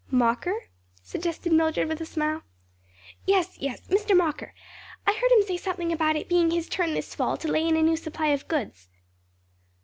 [0.09, 0.55] "Mocker?"
[1.03, 2.41] suggested Mildred with a smile.
[3.27, 4.17] "Yes, yes, Mr.
[4.17, 4.51] Mocker,
[5.05, 7.75] I heard him say something about it being his turn this fall to lay in
[7.77, 8.89] a new supply of goods."